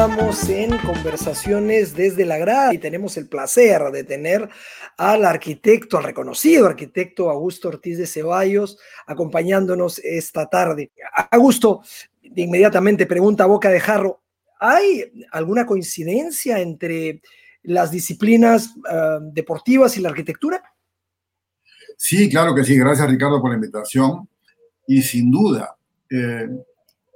[0.00, 4.48] Continuamos en conversaciones desde la grada y tenemos el placer de tener
[4.96, 10.90] al arquitecto, al reconocido arquitecto Augusto Ortiz de Ceballos acompañándonos esta tarde.
[11.30, 11.82] Augusto,
[12.22, 14.22] inmediatamente pregunta a boca de jarro,
[14.58, 17.20] ¿hay alguna coincidencia entre
[17.64, 20.62] las disciplinas uh, deportivas y la arquitectura?
[21.98, 22.74] Sí, claro que sí.
[22.78, 24.26] Gracias Ricardo por la invitación.
[24.86, 25.76] Y sin duda,
[26.08, 26.48] eh,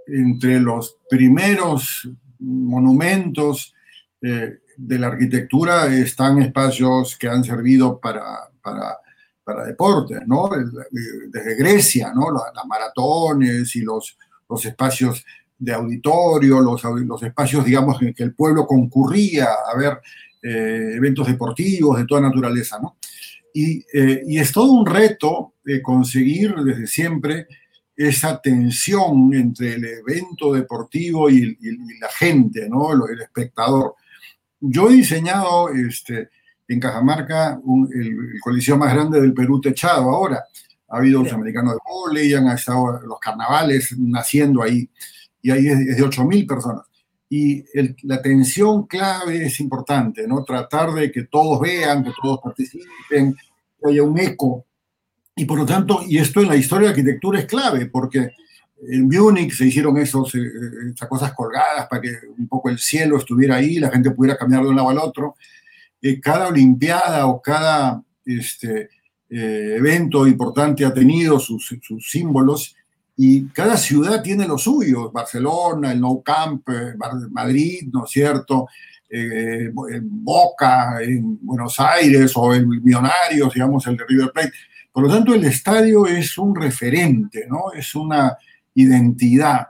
[0.07, 2.07] entre los primeros
[2.41, 3.75] monumentos
[4.23, 8.25] eh, de la arquitectura están espacios que han servido para,
[8.63, 8.99] para,
[9.45, 10.51] para deportes, ¿no?
[11.31, 12.31] Desde Grecia, ¿no?
[12.31, 14.19] Las, maratones y los,
[14.49, 15.25] los espacios
[15.59, 20.01] de auditorio, los, los espacios, digamos, en que el pueblo concurría a ver
[20.43, 22.97] eh, eventos deportivos de toda naturaleza, ¿no?
[23.55, 27.47] Eh, y es todo un reto conseguir desde siempre
[27.97, 32.93] esa tensión entre el evento deportivo y, y, la gente, ¿no?
[32.93, 33.95] el espectador.
[34.61, 36.31] Yo he diseñado este,
[36.67, 40.45] en Cajamarca un, el, el, coliseo más grande del Perú techado ahora.
[40.89, 44.89] Ha habido los americanos de volei, han estado los carnavales naciendo ahí,
[45.43, 46.83] y ahí es, es de 8.000 personas.
[47.29, 50.45] Y el, la tensión clave es importante, ¿no?
[50.45, 54.67] Tratar de que todos vean, que todos participen, que haya un eco
[55.37, 58.31] y por lo tanto, y esto en la historia de arquitectura es clave, porque
[58.89, 60.41] en Múnich se hicieron esos, eh,
[60.95, 64.63] esas cosas colgadas para que un poco el cielo estuviera ahí, la gente pudiera caminar
[64.63, 65.35] de un lado al otro.
[66.01, 68.91] Eh, cada olimpiada o cada este,
[69.29, 72.77] eh, evento importante ha tenido sus, sus, símbolos
[73.17, 75.13] y cada ciudad tiene los suyos.
[75.13, 76.69] Barcelona, el Nou Camp,
[77.31, 78.69] Madrid, ¿no es cierto?
[79.09, 79.71] Eh,
[80.03, 84.53] Boca, en Buenos Aires o el Millonarios, digamos, el de River Plate
[84.95, 87.73] por lo tanto, el estadio es un referente, ¿no?
[87.77, 88.39] Es una
[88.75, 89.67] identidad.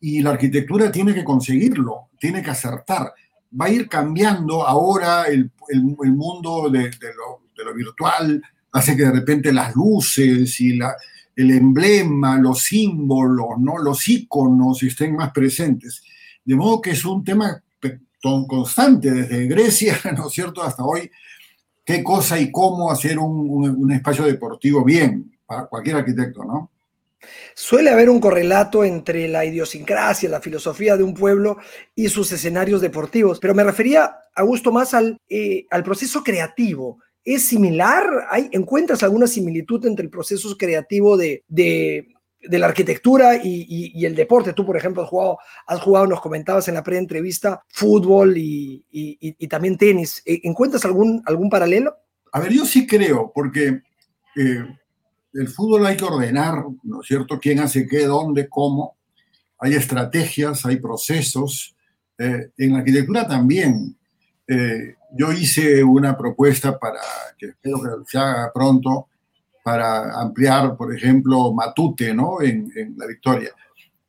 [0.00, 3.14] Y la arquitectura tiene que conseguirlo, tiene que acertar.
[3.58, 8.42] Va a ir cambiando ahora el, el, el mundo de, de, lo, de, lo, virtual,
[8.72, 10.92] hace que de repente las luces y la,
[11.36, 13.78] el emblema, los símbolos, ¿no?
[13.78, 16.02] los iconos estén más presentes.
[16.44, 17.62] De modo que es un tema
[18.48, 21.08] constante desde Grecia, ¿no es cierto?, hasta hoy,
[21.84, 26.70] qué cosa y cómo hacer un, un, espacio deportivo bien para cualquier arquitecto, ¿no?
[27.54, 31.58] Suele haber un correlato entre la idiosincrasia, la filosofía de un pueblo
[31.94, 36.98] y sus escenarios deportivos, pero me refería, Augusto, más al, eh, al proceso creativo.
[37.24, 38.26] ¿Es similar?
[38.28, 42.13] ¿Hay, ¿Encuentras alguna similitud entre el proceso creativo de, de,
[42.48, 44.52] de la arquitectura y, el deporte.
[44.52, 49.76] Tú, por ejemplo, has jugado, has jugado nos comentabas en la pre-entrevista, fútbol y, también
[49.76, 50.22] tenis.
[50.24, 51.96] ¿E, ¿Encuentras algún, algún paralelo?
[52.32, 53.82] A ver, yo sí creo, porque
[54.36, 54.64] eh,
[55.32, 57.38] el fútbol hay que ordenar, ¿no es cierto?
[57.40, 58.96] ¿Quién hace qué, dónde, cómo?
[59.58, 61.74] Hay estrategias, hay procesos.
[62.18, 63.96] Eh, en la arquitectura también.
[64.46, 67.00] Eh, yo hice una propuesta para
[67.38, 69.08] que espero que se haga pronto,
[69.64, 72.42] para ampliar, por ejemplo, Matute, ¿no?
[72.42, 73.48] En, en La Victoria.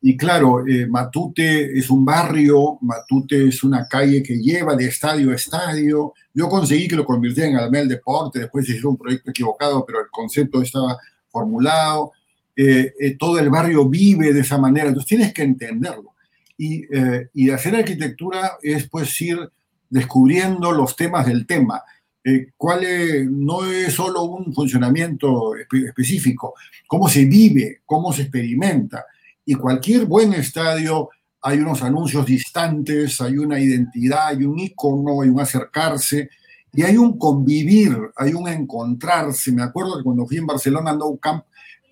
[0.01, 5.31] Y claro, eh, Matute es un barrio, Matute es una calle que lleva de estadio
[5.31, 6.13] a estadio.
[6.33, 10.01] Yo conseguí que lo convirtiera en Alameda del Deporte, después hizo un proyecto equivocado, pero
[10.01, 10.97] el concepto estaba
[11.29, 12.11] formulado.
[12.53, 16.16] Eh, eh, todo el barrio vive de esa manera, entonces tienes que entenderlo.
[16.57, 19.49] Y, eh, y hacer arquitectura es pues ir
[19.89, 21.81] descubriendo los temas del tema
[22.27, 22.81] eh, cuál
[23.29, 26.55] no es solo un funcionamiento espe específico,
[26.87, 29.05] cómo se vive, cómo se experimenta.
[29.45, 31.09] Y cualquier buen estadio
[31.39, 36.31] hay unos anuncios distantes, hay una identidad, hay un icono, hay un acercarse
[36.73, 39.51] y hay un convivir, hay un encontrarse.
[39.51, 41.43] Me acuerdo que cuando fui en Barcelona a Nou Camp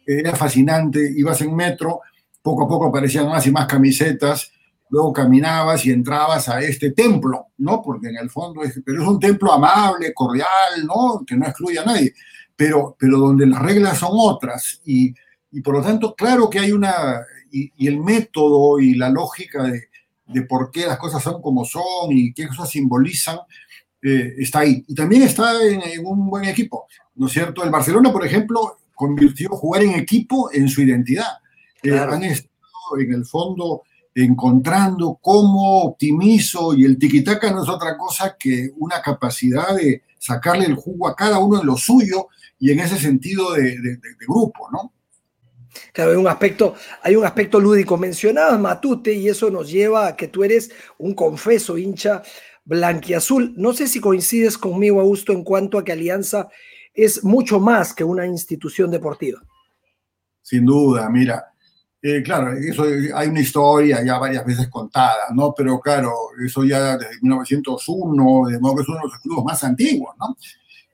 [0.04, 2.02] era fascinante, ibas en metro,
[2.42, 4.52] poco a poco aparecían más y más camisetas
[4.94, 7.82] luego caminabas y entrabas a este templo, ¿no?
[7.82, 11.24] Porque en el fondo es, pero es un templo amable, cordial, ¿no?
[11.26, 12.14] Que no excluye a nadie,
[12.56, 15.12] pero, pero donde las reglas son otras y,
[15.52, 19.64] y por lo tanto, claro que hay una, y, y el método y la lógica
[19.64, 19.86] de,
[20.28, 23.40] de, por qué las cosas son como son y qué cosas simbolizan,
[24.00, 24.86] eh, está ahí.
[24.88, 26.86] Y también está en, en, un buen equipo,
[27.16, 27.64] ¿no es cierto?
[27.64, 31.40] El Barcelona, por ejemplo, convirtió jugar en equipo en su identidad.
[31.82, 32.12] Eh, claro.
[32.12, 33.82] Eh, han estado en el fondo
[34.16, 40.66] encontrando cómo optimizo y el tiquitaca no es otra cosa que una capacidad de sacarle
[40.66, 42.28] el jugo a cada uno en lo suyo
[42.60, 43.76] y en ese sentido de,
[44.28, 44.94] grupo, ¿no?
[45.92, 47.98] Claro, hay un aspecto, hay un aspecto lúdico.
[47.98, 52.22] Mencionabas Matute y eso nos lleva a que tú eres un confeso hincha
[52.64, 53.54] blanquiazul.
[53.58, 56.48] No sé si coincides conmigo, Augusto, en cuanto a que Alianza
[56.94, 59.42] es mucho más que una institución deportiva.
[60.42, 61.53] Sin duda, mira,
[62.06, 62.84] eh, claro, eso
[63.16, 65.54] hay una historia ya varias veces contada, ¿no?
[65.56, 66.12] Pero claro,
[66.46, 70.36] eso ya desde 1901, de modo que es uno de los clubes más antiguos, ¿no?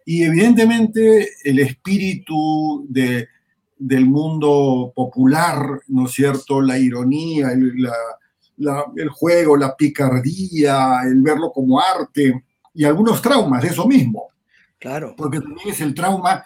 [0.05, 3.27] Y evidentemente el espíritu de,
[3.79, 6.61] del mundo popular, ¿no es cierto?
[6.61, 7.89] La ironía, el,
[8.95, 14.29] el juego, la picardía, el verlo como arte y algunos traumas de eso mismo.
[14.77, 15.15] Claro.
[15.17, 16.43] Porque también es el trauma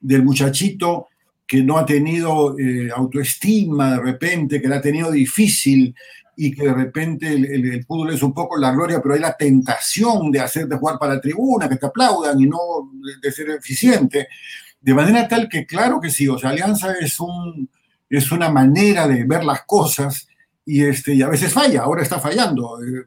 [0.00, 1.08] del muchachito
[1.46, 5.94] que no ha tenido eh, autoestima de repente, que la ha tenido difícil
[6.36, 10.30] y que de repente el, fútbol es un poco la gloria, pero hay la tentación
[10.30, 12.58] de hacerte jugar para la tribuna, que te aplaudan y no
[13.22, 14.28] de, ser eficiente.
[14.80, 17.70] De manera tal que, claro que sí, o sea, Alianza es, un,
[18.10, 20.28] es una manera de ver las cosas
[20.64, 23.04] y, este, y a veces falla, ahora está fallando, eh,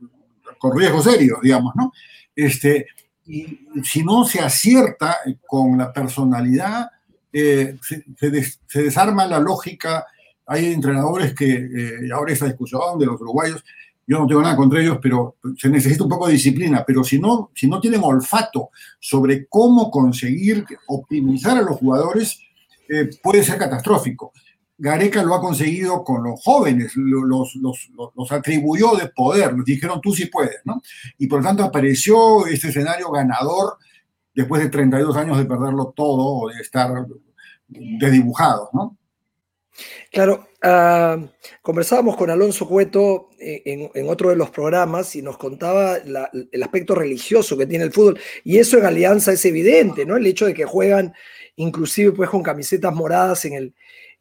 [0.57, 1.91] con riesgos serios, digamos, ¿no?
[2.35, 2.87] Este,
[3.27, 6.89] y si no se acierta con la personalidad,
[7.31, 10.05] se, desarma la lógica.
[10.45, 13.63] Hay entrenadores que, eh, ahora esa discusión de los uruguayos,
[14.07, 16.83] yo no tengo nada contra ellos, pero se necesita un poco de disciplina.
[16.85, 22.39] Pero si no, si no tienen olfato sobre cómo conseguir optimizar a los jugadores,
[22.89, 24.33] eh, puede ser catastrófico.
[24.79, 29.99] Gareca lo ha conseguido con los jóvenes, los, los, los, atribuyó de poder, nos dijeron
[30.01, 30.81] tú sí puedes, ¿no?
[31.17, 33.77] Y por lo tanto apareció este escenario ganador
[34.39, 36.89] después de 32 años de perderlo todo o de estar
[37.67, 38.95] desdibujados, ¿no?
[40.11, 41.17] Claro, ah,
[41.61, 46.95] conversábamos con Alonso Cueto eh, en, otro de los programas y nos contaba el aspecto
[46.95, 50.15] religioso que tiene el fútbol y eso en Alianza es evidente, ¿no?
[50.15, 51.13] El hecho de que juegan
[51.57, 53.73] inclusive pues con camisetas moradas en el,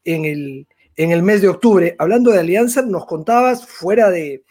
[0.04, 0.66] en el,
[0.96, 1.94] en el mes de octubre.
[1.96, 4.42] Hablando de Alianza, nos contabas fuera de,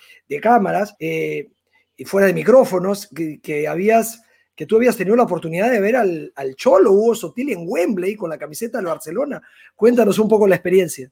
[0.42, 1.50] cámaras eh,
[1.98, 3.10] y fuera de micrófonos
[3.44, 4.22] que habías
[4.58, 8.32] que tú habías tenido la oportunidad de ver al, Cholo Hugo Sotil en Wembley con
[8.32, 9.40] la camiseta del Barcelona.
[9.76, 11.12] Cuéntanos un poco la experiencia.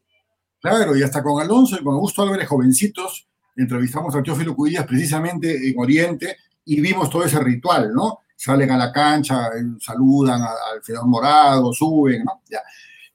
[0.60, 5.70] Claro, y hasta con Alonso y con Augusto Álvarez, jovencitos, entrevistamos a Teófilo Cubillas precisamente
[5.70, 8.22] en Oriente y vimos todo ese ritual, ¿no?
[8.36, 12.42] Salen a la cancha, eh, saludan al Fedor Morado, suben, ¿no?
[12.50, 12.62] Ya.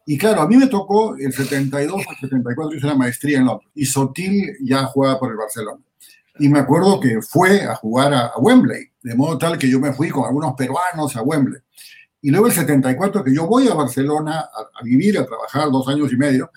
[0.06, 3.68] Y claro, a mí me tocó el 72 al 74, hice una maestría en Londres,
[3.74, 5.82] y Sotil ya jugaba por el Barcelona.
[6.38, 9.92] Y me acuerdo que fue a jugar a Wembley, de modo tal que yo me
[9.92, 11.60] fui con algunos peruanos a Wembley.
[12.22, 16.12] Y luego el 74, que yo voy a Barcelona a, vivir, a trabajar dos años
[16.12, 16.50] y medio,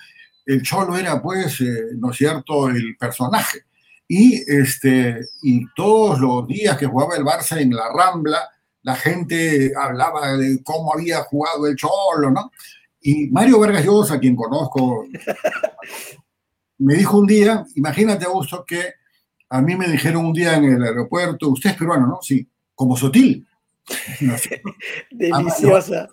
[0.45, 3.60] el Cholo era, pues, eh, ¿no es cierto?, el personaje.
[4.07, 8.50] Y, este, y todos los días que jugaba el Barça en la Rambla,
[8.81, 12.51] la gente hablaba de cómo había jugado el Cholo, ¿no?
[13.01, 15.06] Y Mario Vargas Llosa, a quien conozco,
[16.78, 18.94] me dijo un día, imagínate, Augusto, que
[19.53, 22.19] a mí me dijeron un día en el aeropuerto, usted es peruano, ¿no?
[22.23, 23.45] Sí, como Sotil.
[25.11, 26.09] Deliciosa.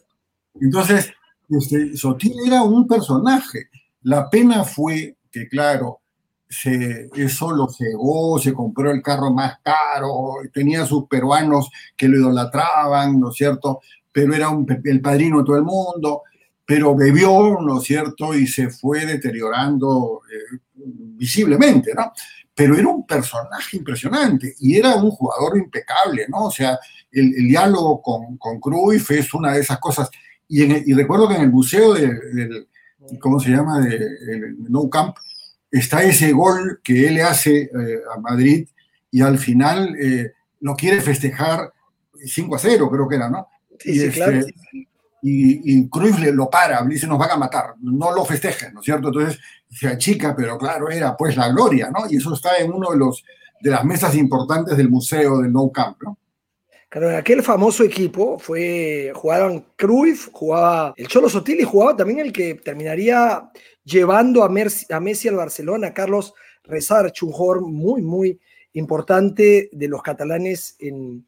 [0.60, 1.10] Entonces,
[1.48, 3.70] este, Sotil era un personaje.
[4.02, 6.00] La pena fue que, claro,
[6.46, 12.19] se, eso lo cegó, se compró el carro más caro, tenía sus peruanos que lo
[12.19, 13.80] idolatraban, ¿no es cierto?
[14.12, 14.50] Pero era
[14.85, 16.25] el padrino de todo el mundo,
[16.66, 18.35] pero bebió, ¿no es cierto?
[18.35, 22.12] Y se fue deteriorando eh, visiblemente, ¿no?
[22.54, 26.47] Pero era un personaje impresionante y era un jugador impecable, ¿no?
[26.47, 26.78] O sea,
[27.11, 30.11] el, diálogo con, con Cruyff es una de esas cosas.
[30.49, 32.69] Y, recuerdo que en el museo del,
[33.21, 34.00] ¿cómo se llama?, de,
[34.69, 35.16] No Camp,
[35.71, 37.71] está ese gol que él le hace eh,
[38.14, 38.69] a Madrid
[39.11, 41.73] y al final eh, lo quiere festejar
[42.25, 43.47] 5 a 0, creo que era, ¿no?
[43.78, 44.40] Sí, sí, claro.
[45.23, 48.81] Y, y Cruyff le, lo para, dice, nos van a matar, no lo festejen, ¿no
[48.81, 49.09] es cierto?
[49.09, 49.39] Entonces
[49.71, 52.11] se achica, pero claro, era pues la gloria, ¿no?
[52.11, 53.23] Y eso está en uno de, los,
[53.61, 56.19] de las mesas importantes del museo del Nou Camp, ¿no?
[56.89, 62.19] Claro, en aquel famoso equipo fue, jugaban Cruyff, jugaba el Cholo Sotil y jugaba también
[62.19, 63.49] el que terminaría
[63.85, 66.35] llevando a, Messi, a Messi al Barcelona, Carlos
[66.65, 68.41] Rezar, un muy, muy
[68.73, 71.27] importante de los catalanes en,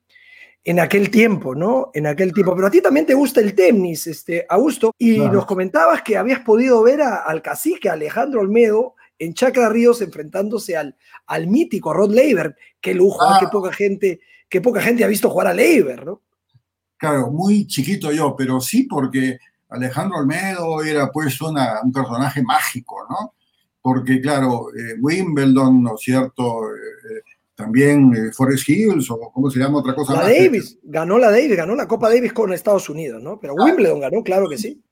[0.64, 1.90] en aquel tiempo, ¿no?
[1.94, 2.54] En aquel tiempo.
[2.54, 6.40] Pero a ti también te gusta el tenis, este, Augusto, y nos comentabas que habías
[6.40, 12.56] podido ver al cacique Alejandro Olmedo en Chacra Ríos enfrentándose al, al mítico Rod Laver.
[12.80, 13.50] Qué lujo, qué ah.
[13.50, 16.22] poca gente, qué poca gente ha visto jugar a Laver, ¿no?
[16.96, 19.38] Claro, muy chiquito yo, pero sí porque
[19.68, 23.34] Alejandro Olmedo era pues un personaje mágico, ¿no?
[23.82, 26.68] porque claro, eh, Wimbledon, ¿no es cierto?
[26.68, 27.22] Eh,
[27.54, 30.14] también Forest Hills, o cómo se llama otra cosa.
[30.14, 33.38] La Davis, ganó la Davis, ganó la Copa Davis con Estados Unidos, ¿no?
[33.38, 34.82] Pero Wimbledon ganó, claro que sí.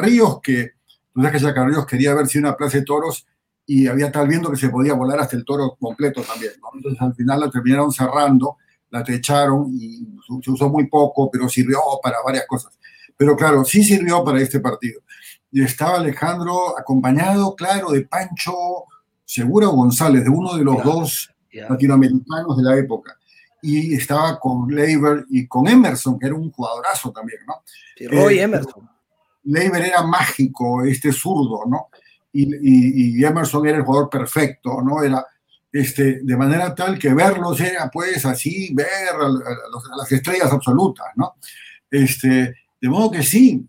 [0.00, 0.72] Ríos, que,
[1.12, 3.26] tú sabes que Ríos quería ver si una plaza de toros
[3.64, 6.68] y había tal viendo que se podía volar hasta el toro completo también, ¿no?
[6.74, 8.58] Entonces al final la terminaron cerrando,
[8.90, 10.06] la techaron y
[10.42, 12.78] se usó muy poco, pero sirvió para varias cosas.
[13.16, 15.00] Pero claro, sí sirvió para este partido.
[15.50, 18.52] Y estaba Alejandro acompañado, claro, de Pancho
[19.24, 21.30] Segura González, de uno de los dos
[21.68, 23.16] latinoamericanos de la época.
[23.62, 27.62] Y estaba con Leiber y con Emerson, que era un jugadorazo también, ¿no?
[28.10, 28.88] Roy eh, Emerson.
[29.44, 31.88] Leiber era mágico, este zurdo, ¿no?
[32.32, 35.02] Y, y, Emerson era el jugador perfecto, ¿no?
[35.02, 35.24] Era,
[35.72, 38.86] este, de manera tal que verlos era, pues, así, ver
[39.18, 39.28] a,
[39.96, 41.36] las estrellas absolutas, ¿no?
[41.90, 43.66] Este, de modo que sí.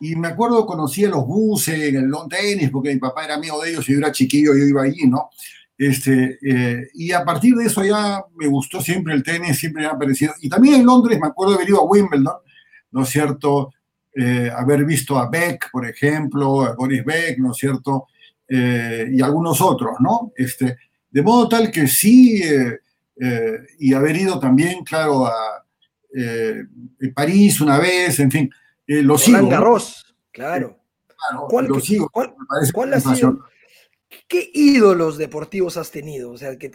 [0.00, 3.34] Y me acuerdo, conocí a los buses en el long tenis, porque mi papá era
[3.34, 5.30] amigo de ellos y yo era chiquillo, yo iba allí, ¿no?
[5.78, 9.88] Este, eh, y a partir de eso ya me gustó siempre el tenis, siempre me
[9.88, 10.32] ha parecido.
[10.40, 12.36] Y también en Londres me acuerdo haber ido a Wimbledon,
[12.92, 13.72] ¿no es cierto?
[14.14, 18.06] Eh, haber visto a Beck, por ejemplo, a Boris Beck, ¿no es cierto?
[18.48, 20.32] Eh, y algunos otros, ¿no?
[20.34, 20.76] Este,
[21.10, 22.42] de modo tal que sí,
[23.78, 25.64] y haber ido también, claro, a
[27.14, 28.50] París una vez, en fin,
[28.86, 29.48] lo sigo.
[29.48, 30.78] Garros, claro.
[31.06, 32.10] claro ¿Cuál, lo sigo.
[32.10, 33.46] ¿cuál ha sido?
[34.28, 36.32] ¿Qué ídolos deportivos has tenido?
[36.32, 36.68] O sea, que,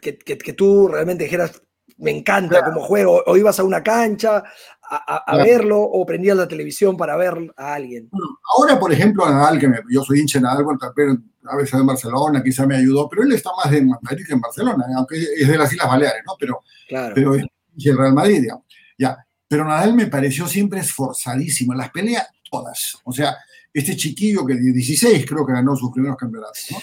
[0.53, 1.61] tú realmente dijeras,
[1.97, 4.43] me encanta como juego, o ibas a una cancha
[4.83, 8.09] a, verlo, o prendías la televisión para ver a alguien.
[8.57, 12.43] ahora, por ejemplo, Nadal, que yo soy hincha de Nadal, pero a veces en Barcelona,
[12.43, 15.57] quizá me ayudó, pero él está más en Madrid que en Barcelona, aunque es de
[15.57, 16.33] las Islas Baleares, ¿no?
[16.39, 17.45] Pero, pero es
[17.85, 18.65] el Real Madrid, digamos.
[18.97, 19.17] Ya.
[19.47, 22.97] Pero Nadal me pareció siempre esforzadísimo, en las peleas todas.
[23.05, 23.37] O sea,
[23.73, 26.77] este chiquillo que de 16 creo que ganó sus primeros campeonatos, ¿no?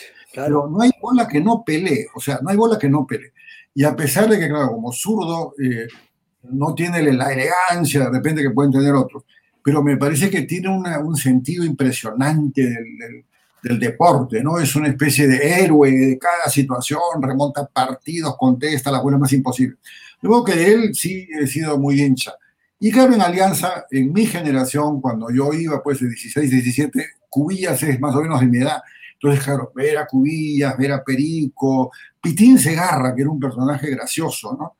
[0.45, 3.33] Pero no hay bola que no pelee, o sea, no hay bola que no pelee.
[3.75, 5.87] Y a pesar de que, claro, como zurdo, eh,
[6.51, 9.25] no tiene la elegancia de repente que pueden tener otros,
[9.63, 13.25] pero me parece que tiene un sentido impresionante del,
[13.63, 14.59] del, deporte, ¿no?
[14.59, 19.79] Es una especie de héroe de cada situación, remonta partidos, contesta las buenas más imposibles.
[20.23, 22.33] Luego que él sí he sido muy hincha.
[22.81, 27.83] Y claro, en Alianza, en mi generación, cuando yo iba pues de 16, 17, Cubillas
[27.83, 28.81] es más o menos de mi edad,
[29.21, 34.57] entonces, claro, ver a Cubillas, ver a Perico, Pitín Segarra, que era un personaje gracioso,
[34.57, 34.77] ¿no?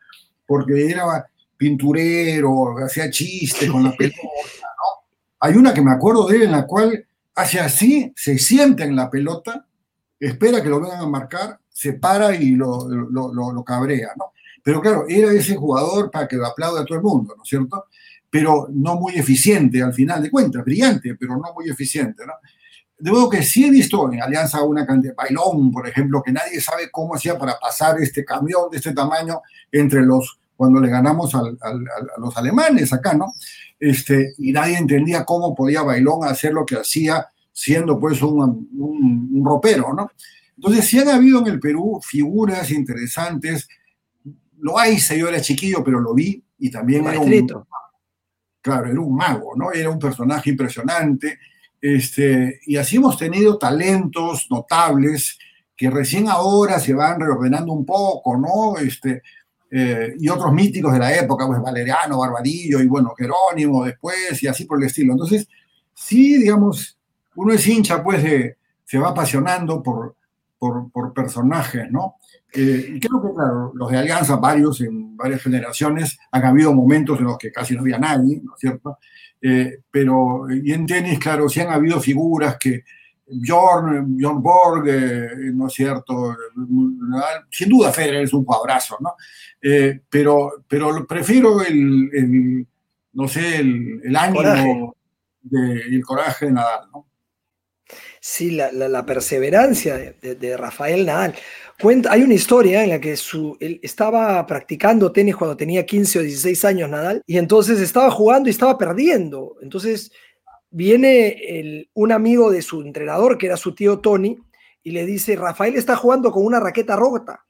[0.47, 1.27] Porque era
[1.57, 5.09] pinturero, hacía chistes con la pelota, ¿no?
[5.41, 7.05] Hay una que me acuerdo de él en la cual
[7.35, 9.67] hace así, se sienta en la pelota,
[10.21, 14.33] espera que lo vengan a marcar, se para y lo, lo, lo, cabrea, ¿no?
[14.63, 17.49] Pero claro, era ese jugador para que lo aplaude a todo el mundo, ¿no es
[17.49, 17.87] cierto?
[18.31, 22.35] Pero no muy eficiente al final de cuentas, brillante, pero no muy eficiente, ¿no?
[22.99, 26.61] De modo que sí he visto en Alianza una cantidad, Bailón, por ejemplo, que nadie
[26.61, 29.41] sabe cómo hacía para pasar este camión de este tamaño
[29.71, 31.43] entre los, cuando le ganamos a
[32.19, 33.35] los alemanes acá, ¿no?
[33.79, 39.45] Este, y nadie entendía cómo podía Bailón hacer lo que hacía siendo pues un, un,
[39.45, 40.11] ropero, ¿no?
[40.57, 43.69] Entonces, sí han habido en el Perú figuras interesantes.
[44.59, 47.65] Lo hay, yo era chiquillo, pero lo vi y también era un...
[48.61, 49.73] Claro, era un mago, ¿no?
[49.73, 51.39] Era un personaje impresionante
[51.81, 55.39] este, y así hemos tenido talentos notables
[55.77, 58.79] que recién ahora se van reordenando un poco, ¿no?
[58.79, 59.23] Este,
[59.71, 64.49] eh, y otros míticos de la época, pues Valeriano, Barbarillo y bueno, Jerónimo después y
[64.49, 65.13] así por el estilo.
[65.13, 65.49] Entonces,
[65.95, 66.99] sí, digamos,
[67.37, 68.23] uno es hincha, pues
[68.85, 70.17] se va apasionando por,
[70.59, 72.17] por, por personajes, ¿no?
[72.53, 77.19] Eh, y creo que, claro, los de Alianza, varios en varias generaciones, han habido momentos
[77.19, 78.99] en los que casi no había nadie, ¿no es cierto?
[79.41, 82.85] Eh, pero, y en tenis, claro, sí han habido figuras que
[83.27, 86.35] Bjorn, Bjorn Borg, eh, ¿no es cierto?
[87.51, 89.15] Sin duda Federer es un cuadrazo, ¿no?
[90.09, 92.67] Pero, pero prefiero el,
[93.13, 94.97] no sé, el, el ánimo
[95.51, 97.08] y el coraje de Nadal, ¿no?
[98.31, 101.35] Sí, la, perseverancia de, Rafael Nadal.
[101.81, 106.19] Cuenta, hay una historia en la que su, él estaba practicando tenis cuando tenía 15
[106.19, 109.57] o 16 años Nadal y entonces estaba jugando y estaba perdiendo.
[109.63, 110.13] Entonces
[110.69, 114.39] viene un amigo de su entrenador, que era su tío Tony,
[114.83, 117.47] y le dice, Rafael está jugando con una raqueta rota.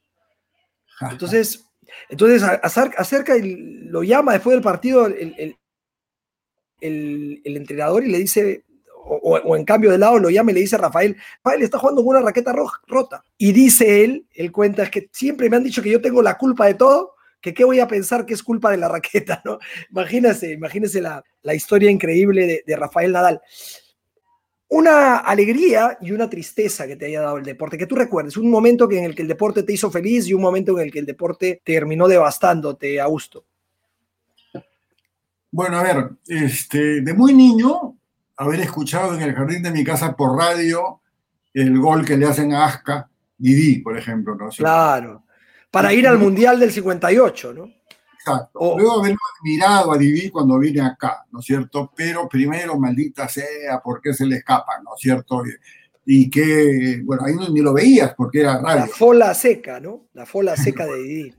[1.11, 1.66] Entonces,
[2.08, 5.56] entonces acerca y lo llama después del partido el,
[6.80, 8.64] el entrenador y le dice,
[9.08, 12.02] o, en cambio de lado lo llama y le dice a Rafael, Rafael está jugando
[12.02, 12.54] con una raqueta
[12.86, 13.24] rota.
[13.36, 16.36] Y dice él, él cuenta, es que siempre me han dicho que yo tengo la
[16.36, 19.58] culpa de todo, que qué voy a pensar que es culpa de la raqueta, ¿no?
[19.90, 23.40] Imagínese, imagínese la, la historia increíble de, Rafael Nadal.
[24.68, 28.50] una alegría y una tristeza que te haya dado el deporte, que tú recuerdes, un
[28.50, 30.98] momento en el que el deporte te hizo feliz y un momento en el que
[30.98, 33.44] el deporte terminó devastándote, Augusto.
[35.50, 37.97] Bueno, a ver, este, de muy niño,
[38.38, 41.00] haber escuchado en el jardín de mi casa por radio
[41.52, 44.49] el gol que le hacen a Asca, Didi, por ejemplo, ¿no?
[44.50, 45.25] Claro,
[45.71, 47.68] para ir al Mundial del 58, ¿no?
[48.14, 48.75] Exacto.
[48.76, 51.92] Luego haberlo admirado a Divi cuando vine acá, ¿no es cierto?
[51.97, 55.42] Pero primero, maldita sea, ¿por qué se le escapa, ¿no es cierto?
[56.04, 58.80] Y, que, bueno, ahí ni lo veías porque era radio.
[58.80, 60.09] La fola seca, ¿no?
[60.14, 61.35] La fola seca de Divi.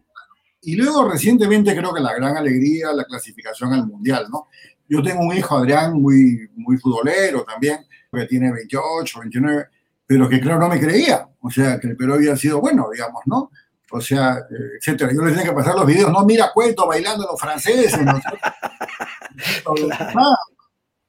[0.61, 4.47] Y luego recientemente creo que la gran alegría, la clasificación al Mundial, ¿no?
[4.89, 9.67] Yo tengo un hijo, Adrián, muy, muy futbolero también, que tiene 28, 29,
[10.05, 13.21] pero que claro no me creía, o sea, que el Perú había sido bueno, digamos,
[13.25, 13.49] ¿no?
[13.91, 15.11] o sea, eh, etcétera.
[15.13, 18.03] Yo les tenía que pasar los videos, no mira cuento bailando los franceses.
[18.03, 18.19] ¿no?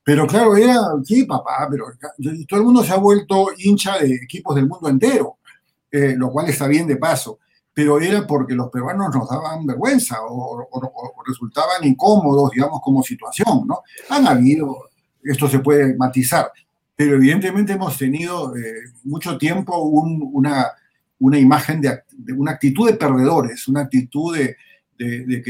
[0.03, 1.85] Pero claro, era, sí, papá, pero
[2.49, 5.37] todo el mundo se ha vuelto hincha de equipos del mundo entero,
[5.91, 7.39] eh, lo cual está bien de paso,
[7.81, 10.69] pero era porque los peruanos nos daban vergüenza o,
[11.27, 13.81] resultaban incómodos, digamos, como situación, ¿no?
[14.11, 14.91] Han habido,
[15.25, 16.53] esto se puede matizar,
[16.95, 20.73] pero evidentemente hemos tenido eh, mucho tiempo una
[21.21, 22.03] una imagen de,
[22.37, 24.57] una actitud de perdedores, una actitud de,
[25.05, 25.43] de,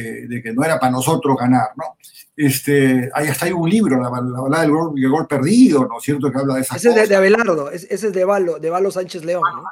[0.43, 1.97] que, no era para nosotros ganar, ¿no?
[2.37, 6.31] Este, ahí hasta hay un libro, la, balada del gol, perdido, ¿no es cierto?
[6.31, 9.25] Que habla de esa Ese es de, Abelardo, ese es de Valo, de Valo Sánchez
[9.25, 9.63] León, ¿no?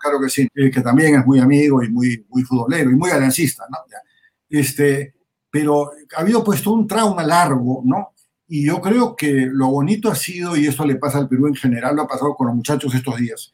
[0.00, 3.10] claro que sí, eh, que también es muy amigo y muy, muy futbolero y muy
[3.10, 3.78] aliancista, ¿no?
[4.48, 5.14] Este,
[5.50, 8.14] pero ha habido puesto un trauma largo, ¿no?
[8.48, 11.54] Y yo creo que lo bonito ha sido, y eso le pasa al Perú en
[11.54, 13.52] general, lo ha pasado con los muchachos estos días,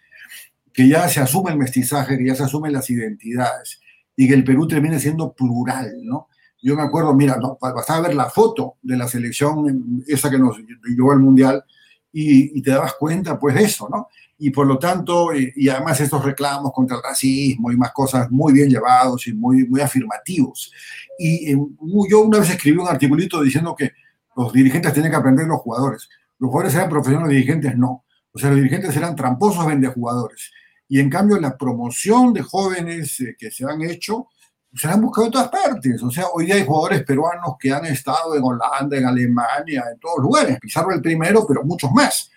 [0.72, 3.80] que ya se asume el mestizaje, que ya se asumen las identidades
[4.16, 6.28] y que el Perú termine siendo plural, ¿no?
[6.62, 10.56] Yo me acuerdo, mira, no, bastaba ver la foto de la selección, esa que nos
[10.86, 11.62] llevó al Mundial,
[12.10, 14.08] y, te dabas cuenta, pues, de eso, ¿no?
[14.38, 18.52] Y por lo tanto, y, además estos reclamos contra el racismo y más cosas muy
[18.52, 20.72] bien llevados y muy, muy afirmativos.
[21.18, 21.58] Y eh,
[22.08, 23.92] yo una vez escribí un articulito diciendo que
[24.36, 26.08] los dirigentes tienen que aprender los jugadores.
[26.38, 28.04] Los jugadores eran profesionales, los dirigentes no.
[28.32, 30.50] O sea, los dirigentes eran tramposos jugadores
[30.88, 34.28] y en cambio la promoción de jóvenes eh, que se han hecho
[34.74, 36.02] se han buscado en todas partes.
[36.02, 40.00] O sea, hoy día hay jugadores peruanos que han estado en Holanda, en Alemania, en
[40.00, 40.58] todos lugares.
[40.58, 42.30] Pizarro el primero, pero muchos más.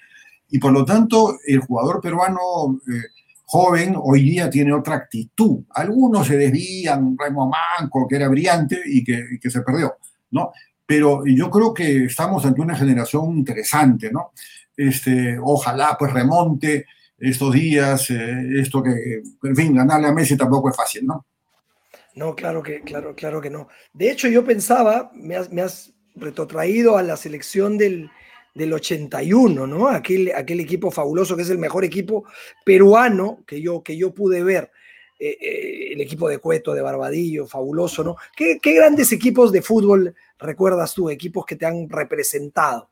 [0.49, 3.07] Y por lo tanto, el jugador peruano eh,
[3.45, 5.63] joven hoy día tiene otra actitud.
[5.71, 9.97] Algunos se desvían, Remo Manco, que era brillante y que, y que se perdió,
[10.31, 10.51] ¿no?
[10.85, 14.31] Pero yo creo que estamos ante una generación interesante, ¿no?
[14.75, 16.85] Este, ojalá pues remonte
[17.17, 21.25] estos días, eh, esto que, en fin, ganarle a Messi tampoco es fácil, ¿no?
[22.15, 23.67] No, claro que, claro, claro que no.
[23.93, 28.09] De hecho, yo pensaba, me has, me has retrotraído a la selección del,
[28.55, 29.87] del 81, ¿no?
[29.87, 32.25] Aquel, aquel equipo fabuloso que es el mejor equipo
[32.65, 34.71] peruano que yo, que yo pude ver.
[35.19, 38.17] Eh, eh, el equipo de Cueto, de Barbadillo, fabuloso, ¿no?
[38.35, 42.89] ¿Qué, ¿Qué, grandes equipos de fútbol recuerdas tú, equipos que te han representado?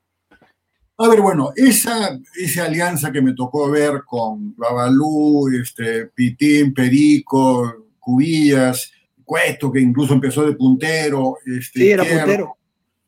[0.98, 7.88] A ver, bueno, esa, esa alianza que me tocó ver con Babalú, este, Pitín, Perico,
[8.00, 8.92] Cubillas,
[9.24, 11.38] Cueto, que incluso empezó de puntero.
[11.46, 12.58] Este, sí, era puntero.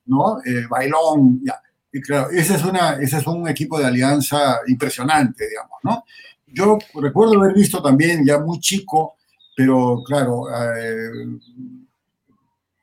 [0.07, 0.39] ¿no?
[0.43, 1.61] Eh, Bailón, ya.
[1.91, 6.03] Y claro, ese es, una, ese es un equipo de alianza impresionante, digamos, ¿no?
[6.45, 9.15] Yo recuerdo haber visto también, ya muy chico,
[9.55, 11.09] pero claro, eh,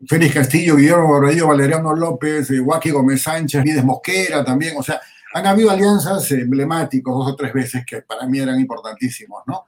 [0.09, 5.01] Félix Castillo, Guillermo Barbadillo, Valeriano López, eh, Joaquín Gómez Sánchez, Vides Mosquera también, o sea,
[5.35, 9.65] han habido alianzas emblemáticas dos o tres veces que para mí eran importantísimos, ¿no?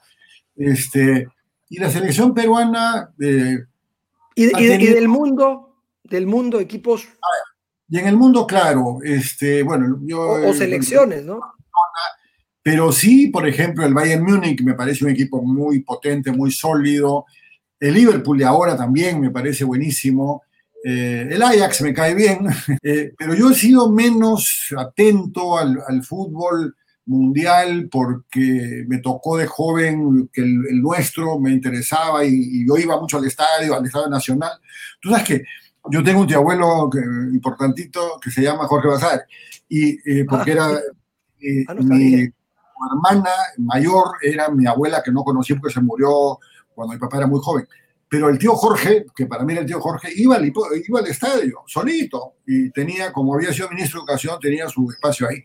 [0.57, 1.29] Este,
[1.68, 3.12] y la selección peruana...
[3.20, 3.59] Eh,
[4.37, 5.77] ¿Y, del mundo?
[6.05, 7.09] ¿Del mundo equipos?
[7.88, 10.20] Y en el mundo, claro, este, bueno, yo...
[10.20, 11.40] O, selecciones, ¿no?
[12.62, 17.25] Pero sí, por ejemplo, el Bayern Múnich me parece un equipo muy potente, muy sólido,
[17.81, 20.43] el Liverpool de ahora también me parece buenísimo.
[20.85, 22.47] Eh, el Ajax me cae bien,
[22.83, 30.29] eh, pero yo he sido menos atento al, fútbol mundial porque me tocó de joven
[30.33, 34.53] que el, nuestro me interesaba y, yo iba mucho al estadio, al estadio nacional.
[35.01, 35.43] Tú sabes que
[35.91, 36.91] yo tengo un tío abuelo
[37.33, 39.25] importantito que se llama Jorge Bazar
[39.69, 42.29] y eh, porque era ah, mi
[42.93, 46.39] hermana mayor, era mi abuela que no conocí porque se murió
[46.77, 47.67] cuando mi papá era muy joven.
[48.09, 51.07] Pero el tío Jorge, que para mí era el tío Jorge, iba al, iba al
[51.09, 55.43] estadio, solito, y tenía, como había sido ministro de Educación, tenía su espacio ahí.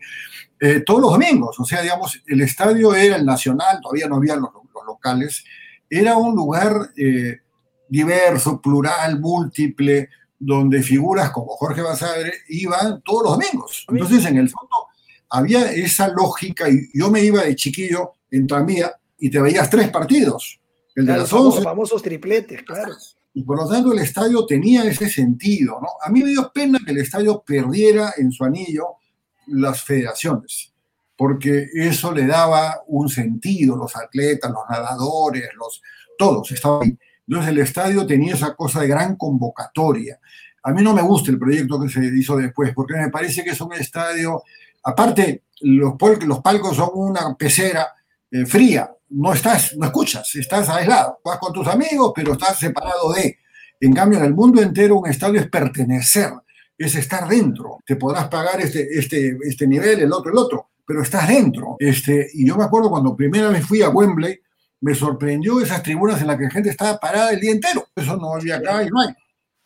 [0.60, 4.36] Eh, todos los domingos, o sea, digamos, el estadio era el nacional, todavía no había
[4.36, 4.50] los,
[4.86, 5.44] locales,
[5.90, 7.40] era un lugar eh,
[7.88, 13.86] diverso, plural, múltiple, donde figuras como Jorge Basadre iban todos los domingos.
[13.88, 14.74] Entonces, en el fondo,
[15.30, 19.88] había esa lógica y yo me iba de chiquillo en tranvía y te veías tres
[19.90, 20.60] partidos.
[20.94, 21.56] El de las 11.
[21.56, 22.94] Los famosos tripletes, claro.
[23.34, 25.88] Y por lo tanto el estadio tenía ese sentido, ¿no?
[26.02, 28.96] A mí me dio pena que el estadio perdiera en su anillo
[29.46, 30.72] las federaciones,
[31.16, 35.82] porque eso le daba un sentido, los atletas, los nadadores, los,
[36.18, 36.98] todos estaban ahí.
[37.26, 40.18] Entonces el estadio tenía esa cosa de gran convocatoria.
[40.64, 43.50] A mí no me gusta el proyecto que se hizo después, porque me parece que
[43.50, 44.42] es un estadio,
[44.82, 45.94] aparte, los,
[46.26, 47.88] los palcos son una pecera
[48.32, 53.12] eh, fría, no estás, no escuchas, estás aislado, vas con tus amigos, pero estás separado
[53.12, 53.38] de.
[53.78, 56.30] En cambio, en el mundo entero un estadio es pertenecer,
[56.78, 57.80] es estar dentro.
[57.84, 61.76] Te podrás pagar este, este, este nivel, el otro, el otro, pero estás dentro.
[61.78, 64.40] Este, y yo me acuerdo cuando primera vez fui a Wembley,
[64.80, 67.86] me sorprendió esas tribunas en las que la gente estaba parada el día entero.
[67.94, 69.08] Eso no había acá y no hay.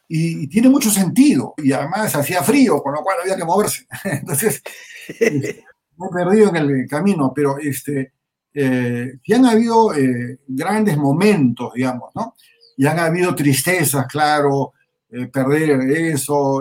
[0.08, 1.54] Y, tiene mucho sentido.
[1.58, 3.86] Y además hacía frío, con lo cual había que moverse.
[4.04, 4.62] Entonces,
[5.20, 8.12] me he perdido en el camino, pero este,
[8.58, 12.34] eh, han habido eh, grandes momentos, digamos, ¿no?
[12.78, 14.72] Y han habido tristezas, claro,
[15.10, 16.60] eh, perder eso,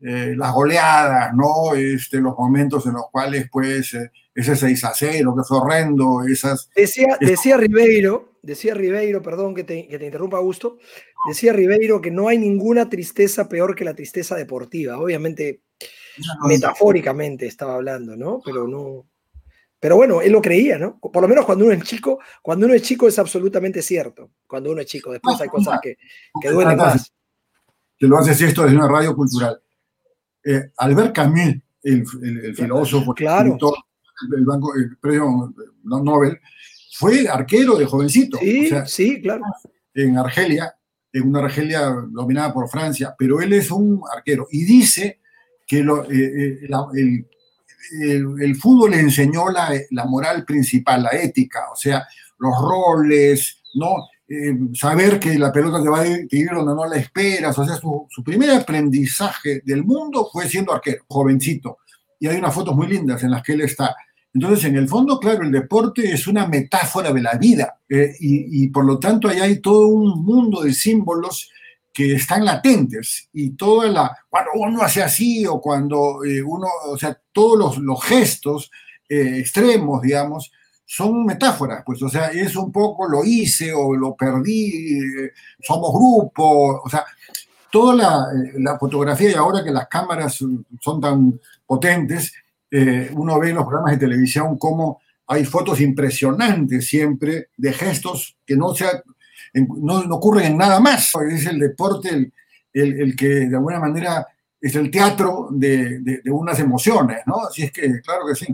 [0.00, 1.74] las goleadas, ¿no?
[1.74, 3.96] Este, los momentos en los cuales, pues,
[4.34, 6.68] ese 6 a 0, que fue horrendo, esas...
[6.76, 10.76] Decía, decía Ribeiro, decía Ribeiro, perdón que te, que te interrumpa, Augusto,
[11.26, 14.98] decía Ribeiro que no hay ninguna tristeza peor que la tristeza deportiva.
[14.98, 15.62] Obviamente,
[16.46, 18.42] metafóricamente estaba hablando, ¿no?
[18.44, 19.06] Pero no,
[19.84, 20.98] pero bueno, él lo creía, ¿no?
[20.98, 24.30] Por lo menos cuando uno es chico, cuando uno es chico es absolutamente cierto.
[24.46, 25.98] Cuando uno es chico, después hay cosas que,
[26.40, 27.12] que duelen más.
[27.98, 29.60] Que lo haces esto desde una radio cultural.
[30.42, 32.06] Eh, Albert Camus, el,
[32.56, 33.58] filósofo, claro.
[34.34, 36.40] el, banco, el premio Nobel,
[36.94, 38.38] fue arquero de jovencito.
[38.38, 39.42] Sí, sí, claro.
[39.92, 40.74] En Argelia,
[41.12, 45.20] en una Argelia dominada por Francia, pero él es un arquero y dice
[45.66, 47.26] que lo, eh, eh, el,
[47.92, 52.06] el, fútbol le enseñó la, moral principal, la ética, o sea,
[52.38, 54.08] los roles, ¿no?
[54.26, 57.76] Eh, saber que la pelota te va a ir donde no la esperas, o sea,
[57.76, 61.78] su, primer aprendizaje del mundo fue siendo arquero, jovencito,
[62.18, 63.94] y hay unas fotos muy lindas en las que él está.
[64.32, 68.64] Entonces, en el fondo, claro, el deporte es una metáfora de la vida eh, y,
[68.64, 71.50] y, por lo tanto ahí hay todo un mundo de símbolos
[71.94, 76.98] que están latentes y toda la, cuando uno hace así o cuando eh, uno, o
[76.98, 78.68] sea, todos los, los gestos
[79.08, 80.50] eh, extremos, digamos,
[80.84, 85.30] son metáforas, pues, o sea, es un poco lo hice o lo perdí, eh,
[85.60, 87.04] somos grupo, o sea,
[87.70, 88.26] toda la,
[88.58, 90.44] la, fotografía y ahora que las cámaras
[90.80, 92.34] son tan potentes,
[93.12, 98.56] uno ve en los programas de televisión cómo hay fotos impresionantes siempre de gestos que
[98.56, 98.86] no se
[99.54, 101.12] no, no ocurren en nada más.
[101.30, 102.32] Es el deporte
[102.72, 104.26] el, el, que de alguna manera
[104.60, 107.46] es el teatro de, de, unas emociones, ¿no?
[107.48, 108.46] Así es que, claro que sí.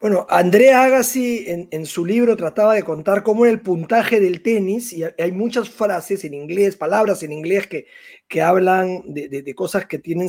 [0.00, 4.42] Bueno, Andrea Agassi en, en, su libro trataba de contar cómo era el puntaje del
[4.42, 7.86] tenis y hay muchas frases en inglés, palabras en inglés que,
[8.26, 10.28] que hablan de, de cosas que tienen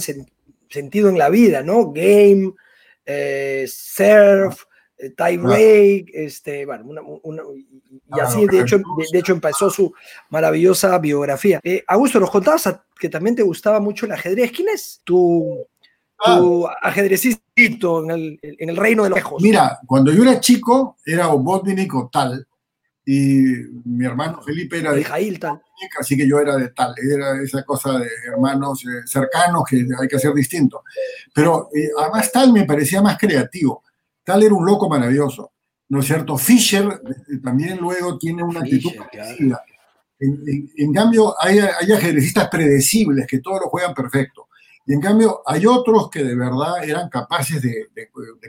[0.70, 1.92] sentido en la vida, ¿no?
[1.92, 2.54] Game,
[3.06, 4.64] eh, surf,
[4.98, 7.04] eh, tie break, este, bueno,
[8.16, 9.94] y así de hecho, de, hecho empezó su
[10.30, 11.60] maravillosa biografía.
[11.64, 14.52] Eh, Augusto, nos contabas que también te gustaba mucho el ajedrez.
[14.52, 15.66] ¿Quién es tu,
[16.24, 16.76] tu ah.
[16.82, 19.42] ajedrecito en el, en el, reino de los lejos?
[19.42, 22.48] Mira, cuando yo era chico era Obotnik o tal,
[23.06, 23.42] y
[23.84, 25.62] mi hermano Felipe era de, Jail, tal.
[26.00, 30.08] así que yo era de tal, era esa cosa de hermanos eh, cercanos que hay
[30.08, 30.84] que hacer distinto.
[31.34, 33.84] Pero además tal me parecía más creativo
[34.24, 35.52] Tal era un loco maravilloso,
[35.94, 36.38] ¿no es cierto?
[36.40, 38.92] Fischer eh, también luego tiene una actitud
[40.20, 44.48] en, cambio, hay, hay ajedrecistas predecibles que todos lo juegan perfecto.
[44.86, 47.90] Y en cambio, hay otros que de verdad eran capaces de,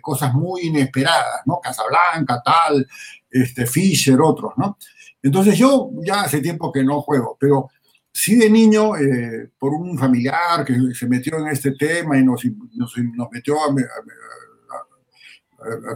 [0.00, 1.60] cosas muy inesperadas, ¿no?
[1.60, 2.86] Casablanca, tal,
[3.28, 4.78] este, Fischer, otros, ¿no?
[5.20, 7.70] Entonces yo ya hace tiempo que no juego, pero
[8.12, 12.42] sí de niño, eh, por un familiar que se metió en este tema y nos,
[12.72, 12.94] nos,
[13.32, 13.72] metió a, a,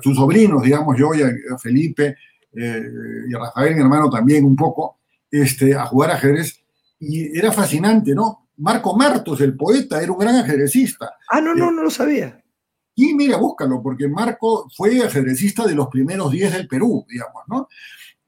[0.03, 2.17] sus sobrinos, digamos, yo y a, Felipe
[2.53, 2.83] eh,
[3.29, 4.99] y a Rafael, mi hermano también un poco,
[5.31, 6.63] este, a jugar ajedrez.
[7.01, 8.49] Y era fascinante, ¿no?
[8.57, 11.15] Marco Martos, el poeta, era un gran ajedrecista.
[11.31, 12.43] Ah, no, no, no lo sabía.
[12.95, 17.69] Y mira, búscalo, porque Marco fue ajedrecista de los primeros 10 del Perú, digamos, ¿no?